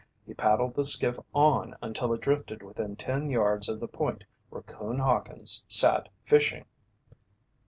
[0.25, 4.63] He paddled the skiff on until it drifted within ten yards of the point where
[4.63, 6.65] Coon Hawkins sat fishing.